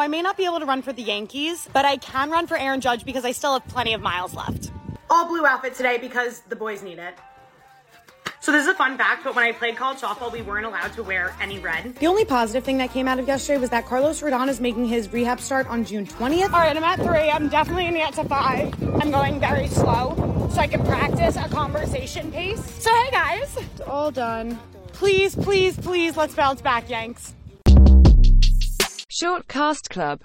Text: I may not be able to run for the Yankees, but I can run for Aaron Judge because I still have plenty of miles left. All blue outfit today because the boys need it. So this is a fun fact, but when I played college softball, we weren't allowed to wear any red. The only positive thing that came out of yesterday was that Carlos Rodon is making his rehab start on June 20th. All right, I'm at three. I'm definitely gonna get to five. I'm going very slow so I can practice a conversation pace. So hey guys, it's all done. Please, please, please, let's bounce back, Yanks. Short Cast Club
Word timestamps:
I 0.00 0.08
may 0.08 0.22
not 0.22 0.36
be 0.36 0.44
able 0.44 0.60
to 0.60 0.66
run 0.66 0.82
for 0.82 0.92
the 0.92 1.02
Yankees, 1.02 1.68
but 1.72 1.84
I 1.84 1.96
can 1.98 2.30
run 2.30 2.46
for 2.46 2.56
Aaron 2.56 2.80
Judge 2.80 3.04
because 3.04 3.24
I 3.24 3.32
still 3.32 3.52
have 3.52 3.66
plenty 3.68 3.92
of 3.92 4.00
miles 4.00 4.34
left. 4.34 4.72
All 5.10 5.26
blue 5.28 5.46
outfit 5.46 5.74
today 5.74 5.98
because 5.98 6.40
the 6.48 6.56
boys 6.56 6.82
need 6.82 6.98
it. 6.98 7.14
So 8.42 8.52
this 8.52 8.62
is 8.62 8.68
a 8.68 8.74
fun 8.74 8.96
fact, 8.96 9.22
but 9.24 9.34
when 9.34 9.44
I 9.44 9.52
played 9.52 9.76
college 9.76 9.98
softball, 9.98 10.32
we 10.32 10.40
weren't 10.40 10.64
allowed 10.64 10.94
to 10.94 11.02
wear 11.02 11.36
any 11.42 11.58
red. 11.58 11.94
The 11.96 12.06
only 12.06 12.24
positive 12.24 12.64
thing 12.64 12.78
that 12.78 12.90
came 12.90 13.06
out 13.06 13.18
of 13.18 13.28
yesterday 13.28 13.58
was 13.58 13.68
that 13.68 13.84
Carlos 13.84 14.22
Rodon 14.22 14.48
is 14.48 14.60
making 14.60 14.86
his 14.86 15.12
rehab 15.12 15.40
start 15.40 15.66
on 15.66 15.84
June 15.84 16.06
20th. 16.06 16.44
All 16.44 16.60
right, 16.60 16.74
I'm 16.74 16.82
at 16.82 16.98
three. 17.00 17.28
I'm 17.30 17.50
definitely 17.50 17.84
gonna 17.84 17.98
get 17.98 18.14
to 18.14 18.24
five. 18.24 18.72
I'm 19.02 19.10
going 19.10 19.40
very 19.40 19.68
slow 19.68 20.48
so 20.50 20.58
I 20.58 20.66
can 20.66 20.82
practice 20.86 21.36
a 21.36 21.48
conversation 21.50 22.32
pace. 22.32 22.64
So 22.82 22.94
hey 22.94 23.10
guys, 23.10 23.54
it's 23.58 23.82
all 23.82 24.10
done. 24.10 24.58
Please, 24.94 25.34
please, 25.34 25.76
please, 25.76 26.16
let's 26.16 26.34
bounce 26.34 26.62
back, 26.62 26.88
Yanks. 26.88 27.34
Short 29.20 29.46
Cast 29.48 29.90
Club 29.90 30.18